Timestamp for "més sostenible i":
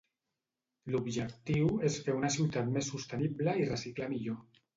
2.79-3.69